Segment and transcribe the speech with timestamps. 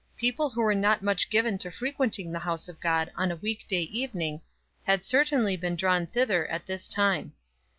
[0.17, 3.67] People who were not much given to frequenting the house of God on a week
[3.67, 4.41] day evening,
[4.83, 7.33] had certainly been drawn thither at this time.